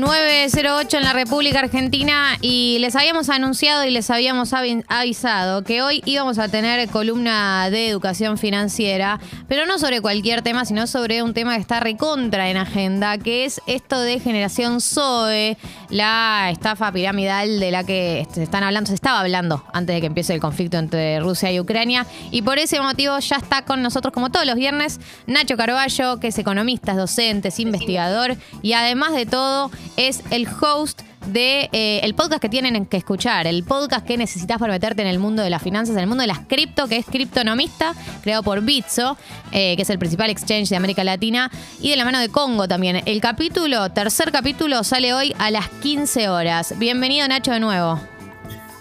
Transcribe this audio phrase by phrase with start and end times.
[0.00, 5.80] 908 en la República Argentina y les habíamos anunciado y les habíamos avi- avisado que
[5.82, 11.22] hoy íbamos a tener columna de educación financiera, pero no sobre cualquier tema, sino sobre
[11.22, 15.56] un tema que está recontra en agenda, que es esto de generación ZOE,
[15.88, 20.06] la estafa piramidal de la que se están hablando, se estaba hablando antes de que
[20.08, 24.12] empiece el conflicto entre Rusia y Ucrania, y por ese motivo ya está con nosotros
[24.12, 29.12] como todos los viernes Nacho Carballo, que es economista, es docente, es investigador y además
[29.14, 34.06] de todo es el host de eh, el podcast que tienen que escuchar, el podcast
[34.06, 36.40] que necesitas para meterte en el mundo de las finanzas, en el mundo de las
[36.40, 39.16] cripto, que es Criptonomista, creado por Bitso,
[39.52, 42.68] eh, que es el principal exchange de América Latina, y de la mano de Congo
[42.68, 43.02] también.
[43.06, 46.78] El capítulo, tercer capítulo, sale hoy a las 15 horas.
[46.78, 48.00] Bienvenido Nacho de nuevo.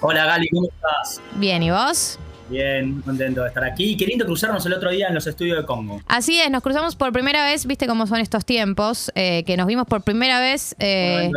[0.01, 1.21] Hola Gali, ¿cómo estás?
[1.35, 2.19] Bien, ¿y vos?
[2.49, 5.57] Bien, muy contento de estar aquí y queriendo cruzarnos el otro día en los estudios
[5.57, 6.01] de Congo.
[6.07, 9.67] Así es, nos cruzamos por primera vez, viste cómo son estos tiempos, eh, que nos
[9.67, 11.31] vimos por primera vez eh,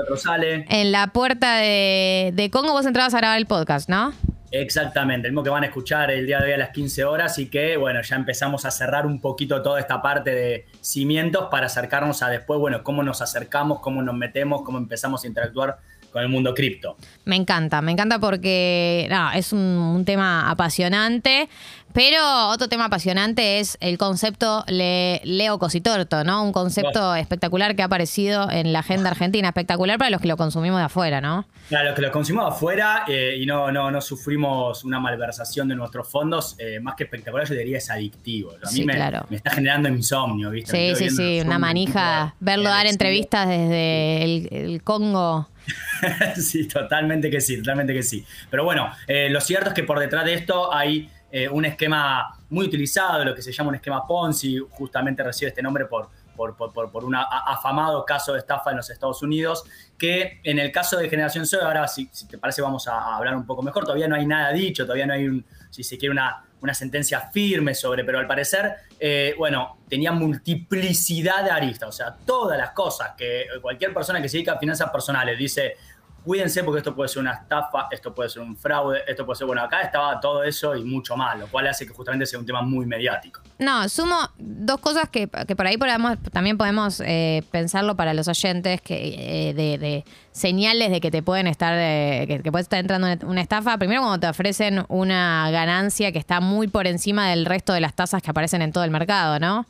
[0.69, 2.73] en la puerta de, de Congo.
[2.73, 4.13] Vos entrabas a grabar el podcast, ¿no?
[4.51, 7.39] Exactamente, el mismo que van a escuchar el día de hoy a las 15 horas
[7.39, 11.67] y que, bueno, ya empezamos a cerrar un poquito toda esta parte de cimientos para
[11.67, 15.79] acercarnos a después, bueno, cómo nos acercamos, cómo nos metemos, cómo empezamos a interactuar
[16.13, 16.97] con el mundo cripto.
[17.25, 21.49] Me encanta, me encanta porque no, es un, un tema apasionante,
[21.93, 26.45] pero otro tema apasionante es el concepto le, Leo Cositorto, ¿no?
[26.45, 30.37] Un concepto espectacular que ha aparecido en la agenda argentina, espectacular para los que lo
[30.37, 31.47] consumimos de afuera, ¿no?
[31.69, 35.77] Claro, los que lo consumimos afuera eh, y no, no, no sufrimos una malversación de
[35.77, 38.53] nuestros fondos, eh, más que espectacular, yo diría es adictivo.
[38.53, 39.27] A mí Sí, me, claro.
[39.29, 40.95] me está generando insomnio, ¿viste?
[40.95, 45.49] Sí, sí, sí, una manija, verlo dar entrevistas desde el, el Congo.
[46.37, 48.25] sí, totalmente que sí, totalmente que sí.
[48.51, 52.39] Pero bueno, eh, lo cierto es que por detrás de esto hay eh, un esquema
[52.51, 56.57] muy utilizado, lo que se llama un esquema Ponzi, justamente recibe este nombre por, por,
[56.57, 59.65] por, por- un afamado caso de estafa en los Estados Unidos,
[59.99, 63.17] que en el caso de Generación Zoe, ahora si, si te parece vamos a, a
[63.17, 65.99] hablar un poco mejor, todavía no hay nada dicho, todavía no hay, un, si se
[65.99, 71.89] quiere, una, una sentencia firme sobre, pero al parecer, eh, bueno, tenía multiplicidad de aristas,
[71.89, 75.77] o sea, todas las cosas que cualquier persona que se dedica a finanzas personales dice,
[76.25, 79.47] cuídense porque esto puede ser una estafa, esto puede ser un fraude, esto puede ser,
[79.47, 82.47] bueno, acá estaba todo eso y mucho más, lo cual hace que justamente sea un
[82.47, 83.41] tema muy mediático.
[83.59, 88.29] No, sumo dos cosas que, que por ahí podemos, también podemos eh, pensarlo para los
[88.29, 92.67] oyentes, que eh, de, de señales de que te pueden estar, eh, que, que puedes
[92.67, 93.79] estar entrando en una estafa.
[93.79, 97.95] Primero cuando te ofrecen una ganancia que está muy por encima del resto de las
[97.95, 99.67] tasas que aparecen en todo el mercado, ¿no?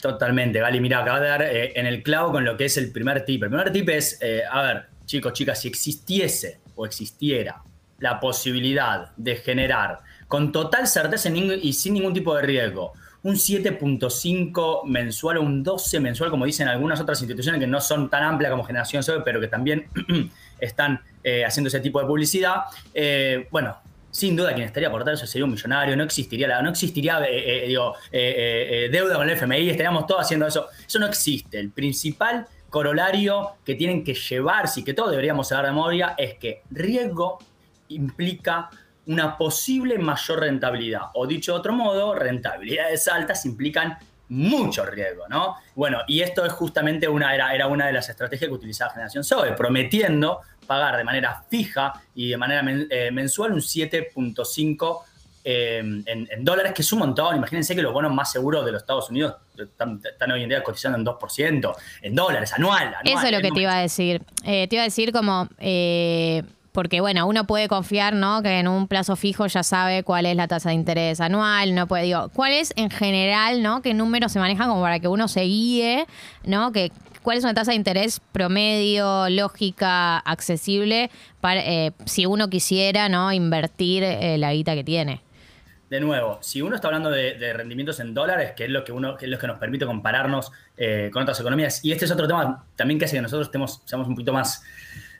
[0.00, 0.80] Totalmente, Gali.
[0.80, 3.44] Mira, acabas de dar en el clavo con lo que es el primer tip.
[3.44, 4.18] El primer tip es,
[4.50, 7.62] a ver, chicos, chicas, si existiese o existiera
[7.98, 14.84] la posibilidad de generar con total certeza y sin ningún tipo de riesgo un 7.5
[14.86, 18.50] mensual o un 12 mensual, como dicen algunas otras instituciones que no son tan amplias
[18.50, 19.86] como Generación Zoe, pero que también
[20.58, 22.62] están eh, haciendo ese tipo de publicidad,
[22.94, 23.76] eh, bueno,
[24.12, 27.64] sin duda quien estaría por eso sería un millonario, no existiría, la, no existiría eh,
[27.64, 30.68] eh, digo, eh, eh, deuda con el FMI, estaríamos todos haciendo eso.
[30.86, 31.58] Eso no existe.
[31.58, 36.34] El principal corolario que tienen que llevarse y que todos deberíamos saber de memoria es
[36.34, 37.38] que riesgo
[37.88, 38.68] implica
[39.06, 41.06] una posible mayor rentabilidad.
[41.14, 43.96] O dicho de otro modo, rentabilidades altas implican
[44.28, 45.56] mucho riesgo, ¿no?
[45.74, 49.24] Bueno, y esto es justamente una, era, era una de las estrategias que utilizaba Generación
[49.24, 54.98] Zoe, prometiendo pagar de manera fija y de manera men- eh, mensual un 7.5
[55.44, 57.36] eh, en, en dólares, que es un montón.
[57.36, 60.62] Imagínense que los bonos más seguros de los Estados Unidos están, están hoy en día
[60.62, 62.86] cotizando en 2%, en dólares, anual.
[62.88, 64.22] anual Eso es lo que te iba a decir.
[64.44, 68.40] Eh, te iba a decir como, eh, porque bueno, uno puede confiar, ¿no?
[68.42, 71.86] Que en un plazo fijo ya sabe cuál es la tasa de interés anual, no
[71.88, 73.82] puede, digo, cuál es en general, ¿no?
[73.82, 76.06] ¿Qué números se manejan como para que uno se guíe,
[76.44, 76.70] ¿no?
[76.72, 81.10] Que, ¿Cuál es una tasa de interés promedio, lógica, accesible,
[81.40, 83.08] para, eh, si uno quisiera.
[83.32, 85.20] Invertir eh, la guita que tiene.
[85.88, 89.16] De nuevo, si uno está hablando de, rendimientos en dólares, que es lo que uno,
[89.16, 92.26] que es lo que nos permite compararnos eh, con otras economías, y este es otro
[92.26, 94.62] tema también que hace que nosotros estemos, seamos un poquito más,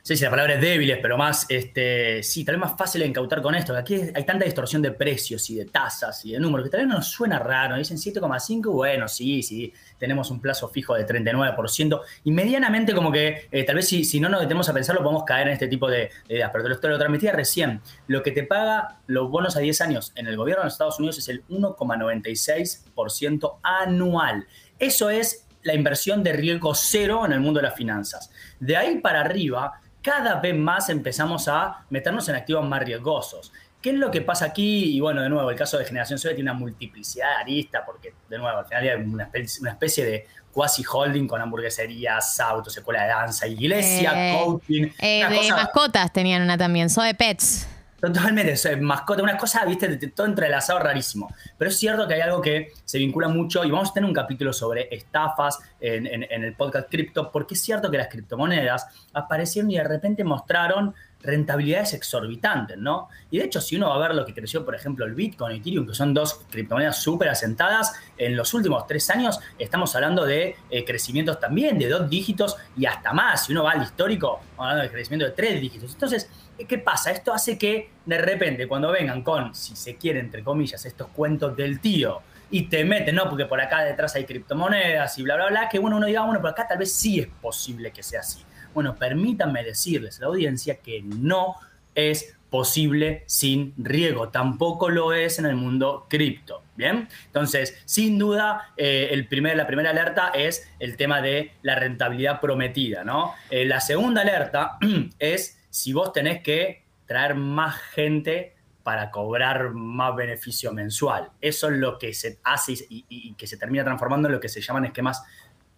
[0.03, 3.07] sé si la palabra es débiles, pero más, este, sí, tal vez más fácil de
[3.07, 6.41] incautar con esto, que aquí hay tanta distorsión de precios y de tasas y de
[6.41, 10.67] números, que tal vez nos suena raro, dicen 7,5, bueno, sí, sí, tenemos un plazo
[10.67, 14.67] fijo de 39%, y medianamente como que eh, tal vez si, si no nos detenemos
[14.67, 17.79] a pensarlo podemos caer en este tipo de, de ideas, pero te lo transmitía recién,
[18.07, 20.99] lo que te paga los bonos a 10 años en el gobierno de los Estados
[20.99, 24.45] Unidos es el 1,96% anual.
[24.79, 28.31] Eso es la inversión de riesgo cero en el mundo de las finanzas.
[28.59, 33.51] De ahí para arriba, cada vez más empezamos a meternos en activos más riesgosos.
[33.81, 34.95] ¿Qué es lo que pasa aquí?
[34.95, 38.13] Y bueno, de nuevo, el caso de Generación Sobe tiene una multiplicidad de aristas, porque
[38.29, 43.09] de nuevo, al final hay una especie, de quasi holding con hamburgueserías, autos, escuela de
[43.09, 44.87] danza, iglesia, eh, coaching.
[44.99, 47.67] Eh, de mascotas tenían una también, Sobe Pets.
[48.03, 51.33] Totalmente, es mascota, una cosa, viste, todo entrelazado rarísimo.
[51.57, 54.13] Pero es cierto que hay algo que se vincula mucho y vamos a tener un
[54.13, 59.77] capítulo sobre estafas en, el podcast Crypto, porque es cierto que las criptomonedas aparecieron y
[59.77, 63.07] de repente mostraron rentabilidades exorbitantes, ¿no?
[63.31, 65.55] Y de hecho, si uno va a ver lo que creció, por ejemplo, el Bitcoin
[65.55, 70.25] y Ethereum, que son dos criptomonedas súper asentadas, en los últimos tres años estamos hablando
[70.25, 73.45] de eh, crecimientos también de dos dígitos y hasta más.
[73.45, 75.93] Si uno va al histórico, hablando de crecimiento de tres dígitos.
[75.93, 76.29] Entonces,
[76.67, 77.11] ¿qué pasa?
[77.11, 81.55] Esto hace que de repente cuando vengan con, si se quiere, entre comillas, estos cuentos
[81.55, 82.21] del tío,
[82.53, 83.29] y te meten, ¿no?
[83.29, 86.39] Porque por acá detrás hay criptomonedas y bla, bla, bla, que bueno, uno diga, bueno,
[86.39, 88.43] por acá tal vez sí es posible que sea así.
[88.75, 91.55] Bueno, permítanme decirles a la audiencia que no
[91.95, 94.29] es posible sin riesgo.
[94.29, 96.61] Tampoco lo es en el mundo cripto.
[96.75, 101.73] Bien, entonces, sin duda, eh, el primer, la primera alerta es el tema de la
[101.73, 103.33] rentabilidad prometida, ¿no?
[103.49, 104.77] Eh, la segunda alerta
[105.17, 108.53] es si vos tenés que traer más gente
[108.83, 111.31] para cobrar más beneficio mensual.
[111.41, 114.61] Eso es lo que se hace y, que se termina transformando en lo que se
[114.61, 115.23] llaman esquemas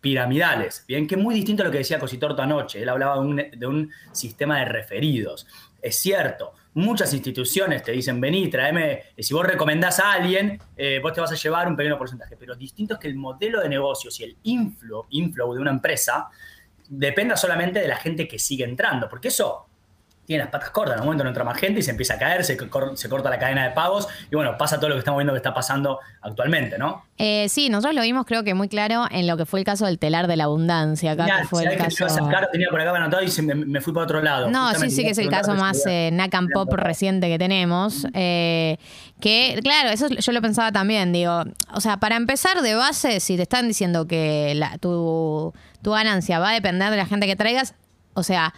[0.02, 2.82] piramidales, bien, que es muy distinto a lo que decía Cositorto anoche.
[2.82, 5.48] Él hablaba de un, sistema de referidos.
[5.82, 11.14] Es cierto, muchas instituciones te dicen, vení, tráeme, si vos recomendás a alguien, eh, vos
[11.14, 12.36] te vas a llevar un pequeño porcentaje.
[12.36, 16.28] Pero distinto es que el modelo de negocios y el inflow, inflow de una empresa
[16.90, 19.70] dependa solamente de la gente que sigue entrando, porque eso
[20.26, 22.18] tiene las patas cortas, en un momento no entra más gente y se empieza a
[22.18, 25.34] caer, se, corta la cadena de pagos y bueno, pasa todo lo que estamos viendo
[25.34, 27.06] que está pasando actualmente, ¿no?
[27.18, 29.86] Eh, sí, nosotros lo vimos creo que muy claro en lo que fue el caso
[29.86, 31.12] del telar de la abundancia.
[31.12, 32.08] Acá fue el caso...
[32.52, 34.50] tenía por acá anotado y me, fui para otro lado.
[34.50, 36.12] No, sí, sí que es el caso más eh,
[36.54, 38.08] Pop reciente que tenemos.
[38.14, 38.78] Eh,
[39.20, 41.44] que, claro, eso yo lo pensaba también, digo,
[41.74, 46.50] o sea, para empezar de base, si te están diciendo que tu, tu ganancia va
[46.50, 47.76] a depender de la gente que traigas,
[48.14, 48.54] o sea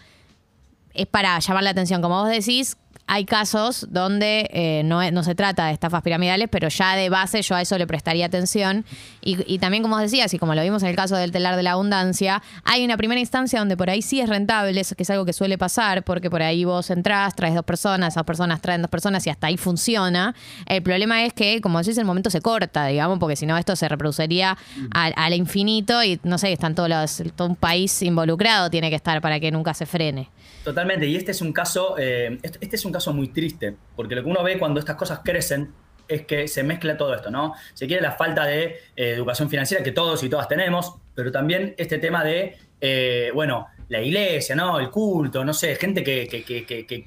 [0.98, 2.78] es para llamar la atención, como vos decís,
[3.08, 7.42] hay casos donde eh, no, no, se trata de estafas piramidales, pero ya de base
[7.42, 8.86] yo a eso le prestaría atención.
[9.22, 11.64] Y, también, como os decías, y como lo vimos en el caso del telar de
[11.64, 15.26] la abundancia, hay una primera instancia donde por ahí sí es rentable, que es algo
[15.26, 18.90] que suele pasar, porque por ahí vos entrás, traes dos personas, esas personas traen dos
[18.90, 20.34] personas y hasta ahí funciona.
[20.66, 23.76] El problema es que, como decís, el momento se corta, digamos, porque si no esto
[23.76, 24.58] se reproduciría
[24.92, 29.22] al, infinito y no sé, están todos los, todo un país involucrado tiene que estar
[29.22, 30.30] para que nunca se frene.
[30.68, 34.22] Totalmente, y este es un caso, eh, este, es un caso muy triste, porque lo
[34.22, 35.72] que uno ve cuando estas cosas crecen
[36.10, 37.54] es que se mezcla todo esto, ¿no?
[37.74, 41.74] Se quiere la falta de eh, educación financiera que todos y todas tenemos, pero también
[41.78, 44.78] este tema de, eh, bueno, la iglesia, ¿no?
[44.78, 46.28] El culto, no sé, gente que,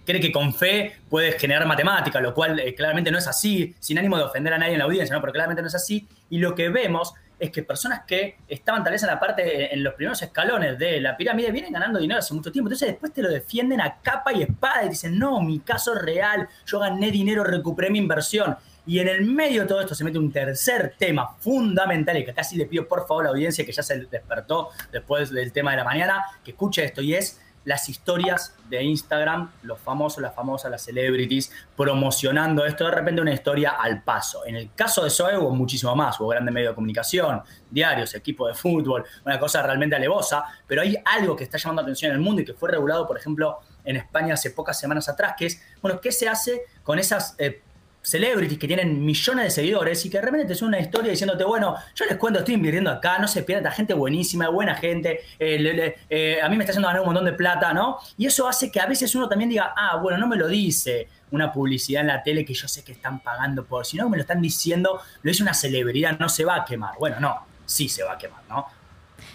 [0.06, 4.16] cree que con fe puede generar matemática, lo cual claramente no es así, sin ánimo
[4.16, 5.20] de ofender a nadie en la audiencia, ¿no?
[5.20, 6.08] Pero claramente no es así.
[6.30, 9.82] Y lo que vemos es que personas que estaban tal vez en la parte, en
[9.82, 12.68] los primeros escalones de la pirámide, vienen ganando dinero hace mucho tiempo.
[12.68, 16.02] Entonces después te lo defienden a capa y espada y dicen, no, mi caso es
[16.02, 18.56] real, yo gané dinero, recuperé mi inversión.
[18.86, 22.34] Y en el medio de todo esto se mete un tercer tema fundamental y que
[22.34, 25.70] casi le pido por favor a la audiencia que ya se despertó después del tema
[25.70, 30.34] de la mañana, que escuche esto y es las historias de Instagram, los famosos, las
[30.34, 34.46] famosas, las celebrities, promocionando esto, de repente una historia al paso.
[34.46, 38.48] En el caso de Zoe hubo muchísimo más, hubo grandes medios de comunicación, diarios, equipo
[38.48, 42.22] de fútbol, una cosa realmente alevosa, pero hay algo que está llamando atención en el
[42.22, 45.62] mundo y que fue regulado, por ejemplo, en España hace pocas semanas atrás, que es,
[45.82, 47.62] bueno, ¿qué se hace con esas eh,
[48.02, 51.76] celebrities que tienen millones de seguidores y que de repente te una historia diciéndote, bueno,
[51.94, 56.40] yo les cuento, estoy invirtiendo acá, no se pierda, gente buenísima, buena gente, eh, eh,
[56.42, 57.98] a mí me está haciendo ganar un montón de plata, ¿no?
[58.16, 61.08] Y eso hace que a veces uno también diga, ah, bueno, no me lo dice
[61.30, 64.16] una publicidad en la tele que yo sé que están pagando por, sino que me
[64.16, 66.94] lo están diciendo, lo dice una celebridad, no se va a quemar.
[66.98, 68.66] Bueno, no, sí se va a quemar, ¿no?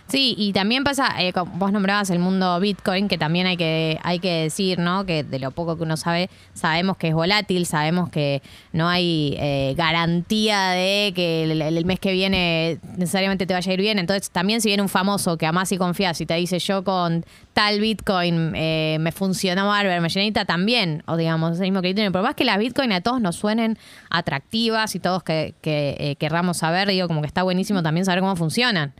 [0.07, 4.19] Sí, y también pasa, eh, vos nombrabas el mundo Bitcoin, que también hay que, hay
[4.19, 5.05] que decir, ¿no?
[5.05, 9.35] Que de lo poco que uno sabe, sabemos que es volátil, sabemos que no hay
[9.39, 13.99] eh, garantía de que el, mes que viene necesariamente te vaya a ir bien.
[13.99, 17.25] Entonces, también si viene un famoso que además y confías y te dice yo con
[17.53, 22.11] tal Bitcoin eh, me funcionó bárbaro, me llenita también, o digamos, ese mismo criterio.
[22.11, 23.77] Pero más que las Bitcoin a todos nos suenen
[24.09, 28.35] atractivas y todos que, que querramos saber, digo, como que está buenísimo también saber cómo
[28.35, 28.93] funcionan.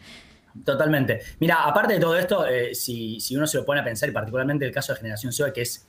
[0.64, 1.22] Totalmente.
[1.40, 4.66] Mira, aparte de todo esto, eh, si, uno se lo pone a pensar, y particularmente
[4.66, 5.88] el caso de Generación Zoe, que es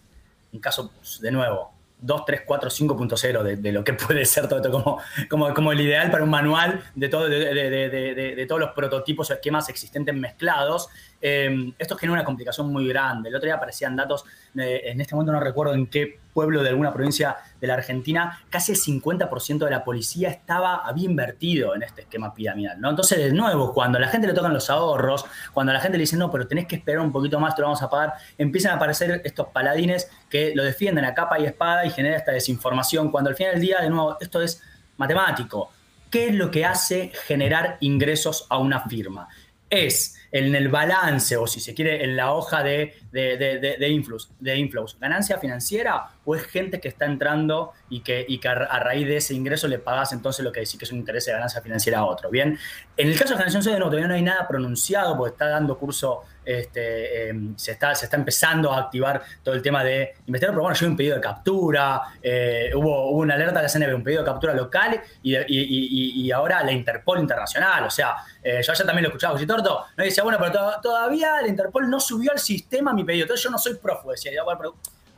[0.53, 4.59] un caso, de nuevo, 2, 3, 4, 5.0 de, de lo que puede ser todo
[4.59, 4.99] esto, como,
[5.31, 9.69] como, como el ideal para un manual de, todo, de, todos los prototipos o esquemas
[9.69, 10.89] existentes mezclados,
[11.29, 13.31] eh, esto genera una complicación muy grande.
[13.31, 14.25] El otro día aparecían datos,
[14.57, 18.39] eh, en este momento no recuerdo en qué pueblo de alguna provincia de la Argentina,
[18.49, 22.91] casi el 50% de la policía estaba, había invertido en este esquema piramidal, ¿no?
[22.91, 25.99] Entonces, de nuevo, cuando a la gente le tocan los ahorros, cuando a la gente
[25.99, 28.13] le dice, no, pero tenés que esperar un poquito más, te lo vamos a pagar,
[28.39, 32.31] empiezan a aparecer estos paladines que lo defienden a capa y espada y genera esta
[32.31, 34.63] desinformación, cuando al final del día, de nuevo, esto es
[34.97, 35.71] matemático.
[36.09, 39.27] ¿Qué es lo que hace generar ingresos a una firma?
[39.69, 44.57] Es en el balance, o si se quiere, en la hoja de, de, de, de
[44.57, 49.07] inflows, ganancia financiera o es gente que está entrando y que, y que a, raíz
[49.07, 51.63] de ese ingreso le pagas entonces lo que decís que es un interés de ganancia
[51.63, 52.29] financiera a otro.
[52.31, 52.59] Bien,
[52.97, 55.79] en el caso de generación de no, todavía no hay nada pronunciado porque está dando
[55.79, 60.53] curso, este, em, se, está, se está empezando a activar todo el tema de investigar,
[60.53, 64.03] pero bueno, yo un pedido de captura, eh, hubo, una alerta de la CNB, un
[64.03, 68.73] pedido de captura local y, y, y ahora la Interpol internacional, o sea, eh, yo
[68.73, 72.39] ayer también lo escuchaba, Torto, no decía, bueno, pero todavía la Interpol no subió al
[72.39, 74.33] sistema mi pedido, entonces yo no soy prófugo, decía,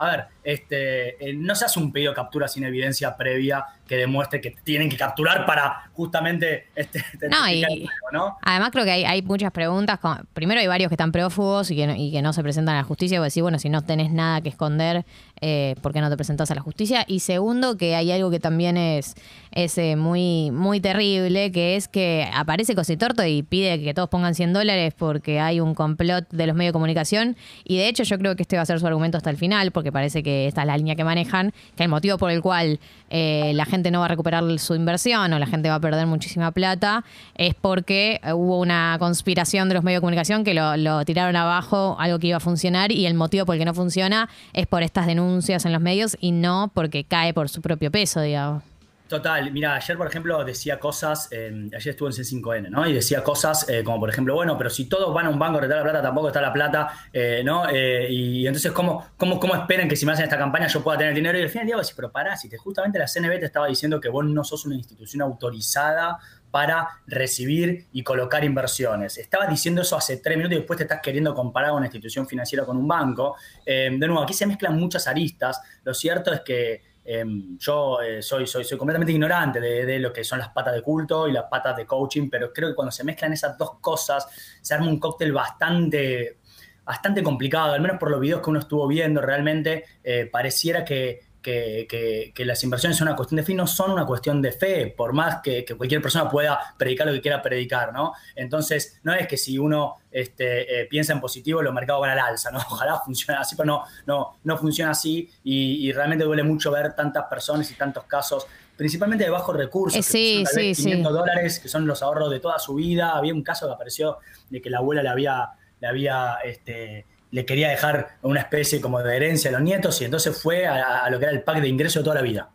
[0.01, 3.97] a ver, este, eh, no se hace un pedido de captura sin evidencia previa que
[3.97, 8.37] demuestre que tienen que capturar para justamente este, no, y, ¿no?
[8.43, 9.99] Además creo que hay, muchas preguntas.
[10.33, 13.17] primero hay varios que están prófugos y que, no, se presentan a la justicia.
[13.17, 15.05] Y decir, bueno, si no tenés nada que esconder,
[15.41, 17.03] eh, ¿por qué no te presentás a la justicia?
[17.07, 19.15] Y segundo, que hay algo que también es,
[19.51, 24.35] es eh, muy, muy terrible, que es que aparece Cositorto y pide que todos pongan
[24.35, 27.37] 100 dólares porque hay un complot de los medios de comunicación.
[27.63, 29.71] Y de hecho yo creo que este va a ser su argumento hasta el final,
[29.71, 32.79] porque parece que esta es la línea que manejan, que el motivo por el cual
[33.09, 36.05] eh, la gente no va a recuperar su inversión o la gente va a perder
[36.07, 37.03] muchísima plata,
[37.35, 42.19] es porque hubo una conspiración de los medios de comunicación que lo, tiraron abajo, algo
[42.19, 45.07] que iba a funcionar, y el motivo por el que no funciona es por estas
[45.07, 48.63] denuncias en los medios y no porque cae por su propio peso, digamos.
[49.09, 52.87] Total, mira, ayer por ejemplo decía cosas, ayer estuve en C5N, ¿no?
[52.87, 55.57] Y decía cosas eh, como por ejemplo, bueno, pero si todos van a un banco
[55.57, 57.67] a retirar la plata, tampoco está la plata, eh, ¿no?
[57.67, 60.99] Eh, y entonces, ¿cómo, cómo, ¿cómo esperan que si me hacen esta campaña yo pueda
[60.99, 61.39] tener dinero?
[61.39, 64.09] Y al final decir, pero pará, si te, justamente la CNB te estaba diciendo que
[64.09, 66.19] vos no sos una institución autorizada
[66.51, 69.17] para recibir y colocar inversiones.
[69.17, 72.63] Estaba diciendo eso hace tres minutos y después te estás queriendo comparar una institución financiera
[72.63, 73.35] con un banco.
[73.65, 75.59] de nuevo, aquí se mezclan muchas aristas.
[75.83, 80.23] Lo cierto es que Em, yo eh, soy, soy, soy completamente ignorante de, lo que
[80.23, 83.03] son las patas de culto y las patas de coaching, pero creo que cuando se
[83.03, 84.27] mezclan esas dos cosas,
[84.61, 86.37] se arma un cóctel bastante,
[86.85, 91.21] bastante complicado, al menos por los videos que uno estuvo viendo, realmente eh, pareciera que,
[91.41, 95.13] que, las inversiones son una cuestión de fe, no son una cuestión de fe, por
[95.13, 98.13] más que, cualquier persona pueda predicar lo que quiera predicar, ¿no?
[98.35, 102.19] Entonces, no es que si uno este, eh, piensa en positivo, los mercados van al
[102.19, 102.59] alza, ¿no?
[102.69, 107.25] Ojalá funcione así, pero no, no, no funciona así y, realmente duele mucho ver tantas
[107.25, 108.45] personas y tantos casos
[108.77, 112.57] principalmente de bajos recursos, sí, que sí, 500 dólares, que son los ahorros de toda
[112.59, 113.17] su vida.
[113.17, 114.19] Había un caso que apareció
[114.49, 115.49] de que la abuela le había,
[115.81, 120.05] le había este, le quería dejar una especie como de herencia a los nietos y
[120.05, 122.49] entonces fue a, lo que era el pack de ingreso de toda la vida.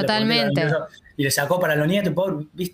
[0.00, 0.62] Totalmente.
[1.16, 2.14] y le sacó para los nietos.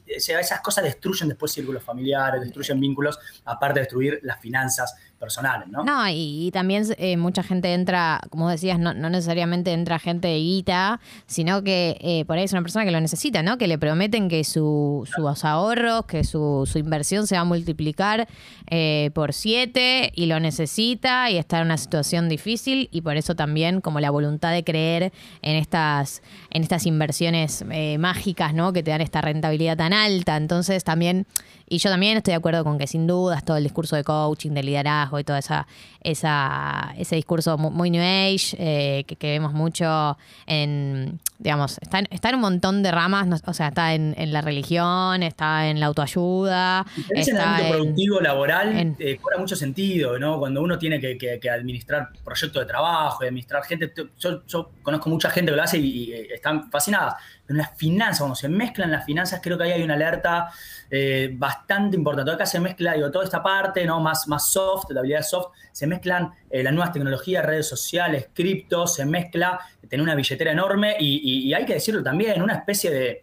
[0.07, 5.85] esas cosas destruyen después círculos familiares, destruyen vínculos, aparte de destruir las finanzas personales, ¿no?
[5.85, 11.01] No, y, también eh, mucha gente entra, como decías, no, necesariamente entra gente de guita,
[11.27, 13.57] sino que eh, por ahí es una persona que lo necesita, ¿no?
[13.57, 18.27] Que le prometen que su, sus ahorros, que su, su, inversión se va a multiplicar
[18.69, 23.37] eh, por siete y lo necesita y está en una situación difícil y por eso
[23.37, 25.13] también como la voluntad de creer
[25.43, 27.65] en estas, en estas inversiones
[27.99, 28.73] mágicas, ¿no?
[28.73, 30.37] Que te dan esta rentabilidad tan alta.
[30.37, 31.27] Entonces también,
[31.69, 34.51] y yo también estoy de acuerdo con que sin dudas todo el discurso de coaching,
[34.51, 35.67] de liderazgo, y todo esa,
[36.03, 40.17] esa, ese discurso muy New Age eh, que, vemos mucho
[40.47, 44.41] en, digamos, está en, está en un montón de ramas, o sea, está en, la
[44.41, 46.87] religión, está en la autoayuda.
[47.15, 50.39] Está en el ámbito productivo, laboral, eh, cobra mucho sentido, ¿no?
[50.39, 55.51] Cuando uno tiene que, administrar proyectos de trabajo, administrar gente, yo, yo, conozco mucha gente
[55.51, 57.15] que lo hace y, están fascinadas,
[57.49, 60.51] en las finanzas, cuando se mezclan las finanzas, creo que ahí hay una alerta
[60.91, 62.31] eh, bastante importante.
[62.31, 64.01] Acá se mezcla, digo, toda esta parte, ¿no?
[64.01, 68.87] Más, más soft, la habilidad soft, se mezclan eh, las nuevas tecnologías, redes sociales, cripto,
[68.87, 73.23] se mezcla, tener una billetera enorme y, hay que decirlo también, una especie de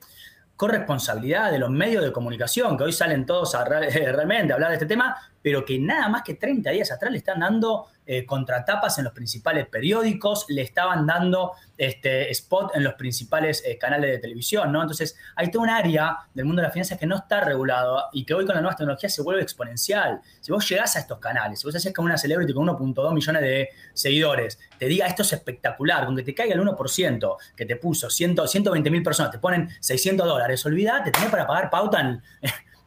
[0.56, 4.76] corresponsabilidad de los medios de comunicación, que hoy salen todos a realmente a hablar de
[4.76, 8.98] este tema, pero que nada más que 30 días atrás le están dando eh, contratapas
[8.98, 14.18] en los principales periódicos, le estaban dando este, spot en los principales eh, canales de
[14.18, 14.82] televisión, ¿no?
[14.82, 18.26] Entonces, hay toda un área del mundo de las finanzas que no está regulado y
[18.26, 20.22] que hoy con las nuevas tecnologías se vuelve exponencial.
[20.40, 23.42] Si vos llegás a estos canales, si vos haces como una celebrity con 1.2 millones
[23.44, 27.76] de seguidores, te diga esto es espectacular, con que te caiga el 1%, que te
[27.76, 32.24] puso 100, 120 mil personas, te ponen 600 dólares, olvídate, tenés para pagar pauta en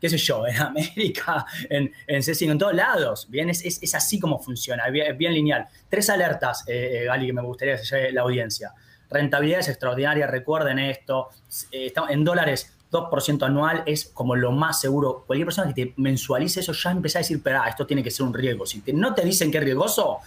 [0.03, 3.27] qué sé yo, en América, en, en en todos lados.
[3.31, 5.69] Bien, es, es, así como funciona, es bien, lineal.
[5.89, 8.73] Tres alertas, eh, Gali, que me gustaría que se lleve la audiencia.
[9.09, 11.29] Rentabilidades extraordinarias, recuerden esto.
[11.71, 15.23] en dólares, 2% anual es como lo más seguro.
[15.25, 18.27] Cualquier persona que te mensualice eso ya empieza a decir, pero esto tiene que ser
[18.27, 18.67] un riesgo.
[18.67, 20.19] Si no te dicen que es riesgoso,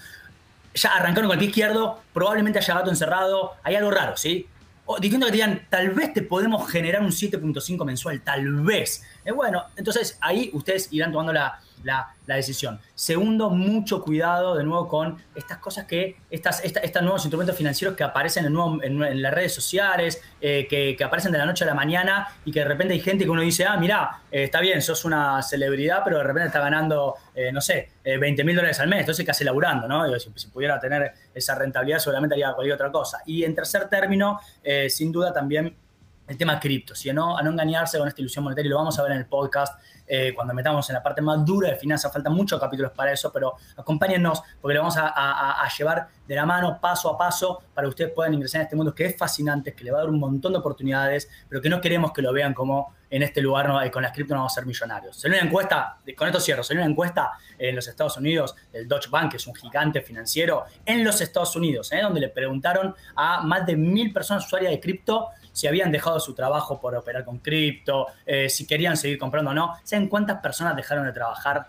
[0.74, 4.48] ya arrancaron con el pie izquierdo, probablemente haya gato encerrado, hay algo raro, ¿sí?
[4.86, 9.04] O diciendo que te digan, tal vez te podemos generar un 7.5 mensual, tal vez.
[9.24, 12.80] Eh, bueno, entonces ahí ustedes irán tomando la, la, decisión.
[12.96, 18.04] Segundo, mucho cuidado de nuevo con estas cosas que, estas, estos nuevos instrumentos financieros que
[18.04, 22.52] aparecen en, las redes sociales, eh, que, aparecen de la noche a la mañana y
[22.52, 25.42] que de repente hay gente que uno dice, ah, mira, eh, está bien, sos una
[25.44, 29.26] celebridad, pero de repente está ganando, eh, no sé, 20 mil dólares al mes, entonces
[29.26, 30.08] casi laburando, ¿no?
[30.20, 33.20] si, si, pudiera tener esa rentabilidad, seguramente haría cualquier otra cosa.
[33.26, 34.40] Y en tercer término,
[34.90, 35.76] sin duda también
[36.28, 37.12] el tema cripto, ¿sí?
[37.14, 37.38] ¿no?
[37.38, 39.80] a no engañarse con esta ilusión monetaria, y lo vamos a ver en el podcast
[40.08, 42.12] eh, cuando metamos en la parte más dura de finanzas.
[42.12, 46.80] Faltan muchos capítulos para eso, pero acompáñennos porque lo vamos a, llevar de la mano
[46.80, 49.84] paso a paso para que ustedes puedan ingresar en este mundo que es fascinante, que
[49.84, 52.54] le va a dar un montón de oportunidades, pero que no queremos que lo vean
[52.54, 55.18] como en este lugar no, con las cripto no vamos a ser millonarios.
[55.18, 59.10] Salió una encuesta, con esto cierro, salió una encuesta en los Estados Unidos, el Deutsche
[59.10, 62.02] Bank, que es un gigante financiero, en los Estados Unidos, ¿eh?
[62.02, 66.34] donde le preguntaron a más de mil personas usuarias de cripto si habían dejado su
[66.34, 69.74] trabajo por operar con cripto, eh, si querían seguir comprando o no.
[69.86, 71.66] ¿Saben cuántas personas dejaron de trabajar?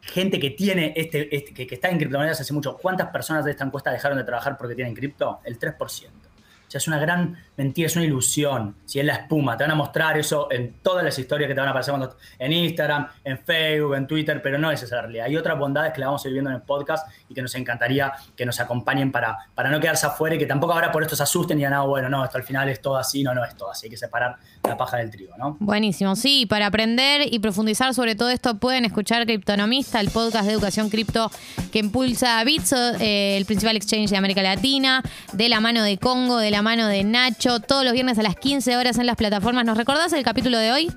[0.00, 3.50] Gente que tiene este, este que, que, está en criptomonedas hace mucho, ¿cuántas personas de
[3.50, 5.40] esta encuesta dejaron de trabajar porque tienen cripto?
[5.44, 6.27] El 3%.
[6.68, 8.76] O sea, es una gran mentira, es una ilusión.
[8.84, 11.60] Si es la espuma, te van a mostrar eso en todas las historias que te
[11.60, 11.94] van a aparecer
[12.38, 15.26] en Instagram, en Facebook, en Twitter, pero no es esa la realidad.
[15.26, 17.54] Hay otras bondades que la vamos a ir viendo en el podcast y que nos
[17.54, 21.16] encantaría que nos acompañen para, para no quedarse afuera y que tampoco ahora por esto
[21.16, 23.44] se asusten y digan, no, bueno, no, esto al final es todo así, no, no
[23.44, 23.86] es todo así.
[23.86, 25.56] Hay que separar la paja del trigo, ¿no?
[25.58, 30.52] Buenísimo, sí, para aprender y profundizar sobre todo esto pueden escuchar Criptonomista, el podcast de
[30.52, 31.30] educación cripto
[31.72, 36.38] que impulsa Bitso, eh, el principal exchange de América Latina, de la mano de Congo,
[36.38, 39.64] de la mano de Nacho, todos los viernes a las 15 horas en las plataformas.
[39.64, 40.92] ¿Nos recordás el capítulo de hoy?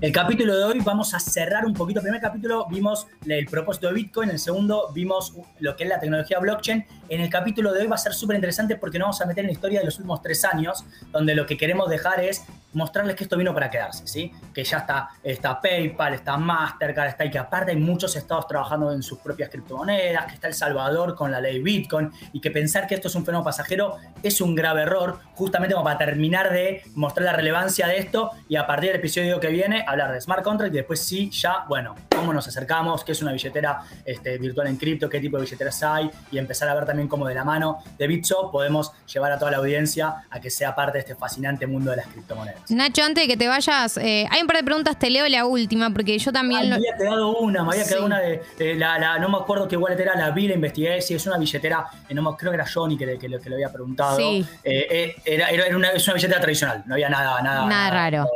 [0.00, 2.00] El capítulo de hoy vamos a cerrar un poquito.
[2.00, 5.88] El primer capítulo vimos el propósito de Bitcoin, en el segundo vimos lo que es
[5.88, 6.84] la tecnología blockchain.
[7.08, 9.44] En el capítulo de hoy va a ser súper interesante porque nos vamos a meter
[9.44, 13.16] en la historia de los últimos tres años, donde lo que queremos dejar es mostrarles
[13.16, 14.32] que esto vino para quedarse, ¿sí?
[14.52, 18.92] Que ya está, está PayPal, está Mastercard, está y que aparte hay muchos estados trabajando
[18.92, 22.86] en sus propias criptomonedas, que está El Salvador con la ley Bitcoin y que pensar
[22.86, 26.82] que esto es un fenómeno pasajero es un grave error, justamente como para terminar de
[26.94, 30.42] mostrar la relevancia de esto y a partir del episodio que viene hablar de smart
[30.42, 34.68] contract y después sí, ya, bueno, cómo nos acercamos, qué es una billetera este, virtual
[34.68, 37.42] en cripto, qué tipo de billeteras hay y empezar a ver también cómo de la
[37.42, 41.16] mano de Bitso podemos llevar a toda la audiencia a que sea parte de este
[41.16, 42.70] fascinante mundo de las criptomonedas.
[42.70, 45.46] Nacho, antes de que te vayas, eh, hay un par de preguntas, te leo la
[45.46, 46.68] última porque yo también...
[46.68, 48.40] Me había quedado una, me había quedado una de,
[48.76, 51.86] la, no me acuerdo qué wallet era, la vi, la investigué, si es una billetera,
[52.08, 54.16] eh, no, creo que era Johnny que, que, que, le había preguntado.
[54.16, 54.46] Sí.
[54.62, 58.28] Eh, era, era, una, es una billetera tradicional, no había nada, nada, nada, raro.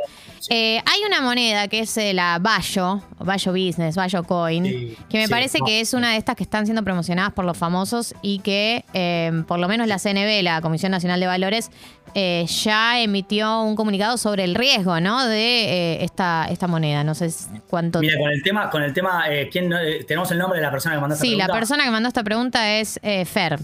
[0.49, 5.59] Eh, hay una moneda que es la Bayo, Bayo Business, Bayo Coin, que me parece
[5.65, 9.43] que es una de estas que están siendo promocionadas por los famosos y que eh,
[9.47, 11.69] por lo menos la CNB, la Comisión Nacional de Valores,
[12.13, 15.25] eh, ya emitió un comunicado sobre el riesgo, ¿no?
[15.25, 17.03] De esta, esta moneda.
[17.03, 17.29] No sé
[17.69, 17.99] cuánto.
[17.99, 19.69] Mira, con el tema, con el tema, ¿quién,
[20.07, 21.43] tenemos el nombre de la persona que mandó esta pregunta.
[21.43, 23.59] Sí, la persona que mandó esta pregunta es Fer.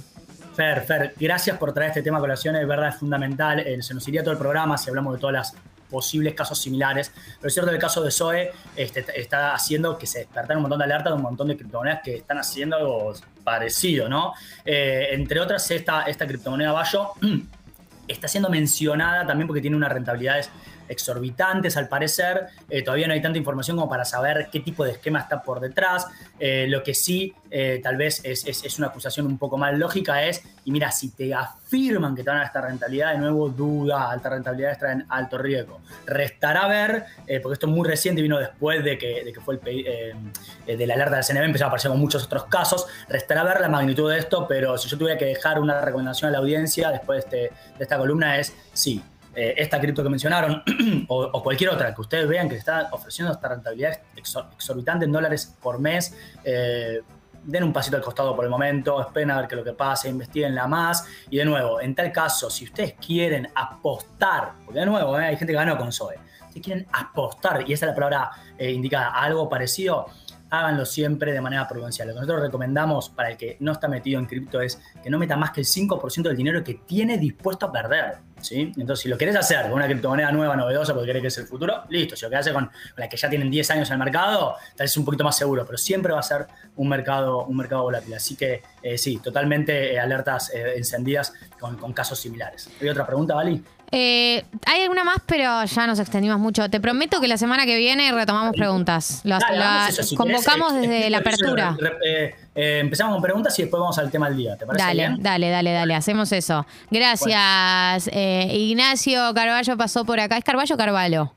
[0.56, 3.64] Fer, Fer, gracias por traer este tema a colación, es verdad, es fundamental.
[3.82, 5.56] se nos iría todo el programa si hablamos de todas las
[5.94, 7.12] posibles casos similares.
[7.38, 10.64] Pero es cierto que el caso de Zoe este, está haciendo que se despertan un
[10.64, 14.34] montón de alertas de un montón de criptomonedas que están haciendo algo parecido, ¿no?
[14.66, 17.12] Eh, entre otras, esta, esta criptomoneda Bayo
[18.08, 20.50] está siendo mencionada también porque tiene unas rentabilidades
[20.88, 22.48] exorbitantes al parecer.
[22.70, 25.60] Eh, todavía no hay tanta información como para saber qué tipo de esquema está por
[25.60, 26.08] detrás.
[26.40, 30.44] Eh, lo que sí, eh, tal vez es, una acusación un poco más lógica es,
[30.66, 34.10] y mira, si te afirman que te van a dar esta rentabilidad, de nuevo duda,
[34.10, 35.82] alta rentabilidad traen alto riesgo.
[36.06, 37.06] Restará ver,
[37.42, 40.94] porque esto es muy reciente, vino después de que, de que fue el de la
[40.94, 42.88] alerta del CNB, empezó a aparecer con muchos otros casos.
[43.10, 46.32] Restará ver la magnitud de esto, pero si yo tuviera que dejar una recomendación a
[46.32, 49.04] la audiencia después de, este, de esta columna es, sí,
[49.36, 50.64] eh, esta cripto que mencionaron
[51.08, 55.80] o, cualquier otra que ustedes vean que está ofreciendo esta rentabilidad exorbitante en dólares por
[55.80, 57.02] mes, eh,
[57.44, 59.74] den un pasito al costado por el momento, esperen a ver qué es lo que
[59.74, 61.06] pasa, investiguenla más.
[61.30, 65.38] Y de nuevo, en tal caso, si ustedes quieren apostar, porque de nuevo, eh, hay
[65.38, 66.16] gente que ganó con Zoe,
[66.54, 70.06] si quieren apostar, y esa es la palabra indicada, algo parecido,
[70.52, 72.10] háganlo siempre de manera prudencial.
[72.10, 75.18] Lo que nosotros recomendamos para el que no está metido en cripto es que no
[75.18, 78.20] meta más que el 5% del dinero que tiene dispuesto a perder.
[78.44, 78.72] ¿Sí?
[78.78, 81.46] Entonces, si lo querés hacer con una criptomoneda nueva, novedosa, porque crees que es el
[81.46, 82.16] futuro, listo.
[82.16, 84.86] Si lo querés hacer con, la que ya tienen 10 años en el mercado, tal
[84.86, 87.84] vez es un poquito más seguro, pero siempre va a ser un mercado, un mercado
[87.84, 88.14] volátil.
[88.14, 92.70] Así que eh, sí, totalmente eh, alertas eh, encendidas con, con, casos similares.
[92.82, 93.64] ¿Hay otra pregunta, Vali?
[93.96, 96.68] Eh, hay alguna más, pero ya nos extendimos mucho.
[96.68, 99.22] Te prometo que la semana que viene retomamos preguntas.
[99.24, 99.44] Las,
[100.18, 101.78] convocamos desde la apertura.
[102.04, 104.58] Eh, eh, empezamos con preguntas y después vamos al tema del día.
[104.58, 105.96] ¿Te parece dale, Dale, dale, dale.
[105.96, 106.66] Hacemos eso.
[106.92, 108.10] Gracias.
[108.14, 110.38] Ignacio Carballo pasó por acá.
[110.38, 111.34] ¿Es Carballo o Carvalho?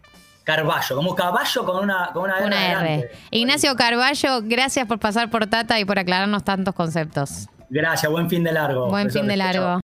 [0.47, 3.11] Carballo, como caballo con una, con una, R.
[3.33, 7.49] Ignacio Carballo, gracias por pasar por Tata y por aclararnos tantos conceptos.
[7.69, 8.89] Gracias, buen fin de largo.
[8.89, 9.81] Buen fin de largo.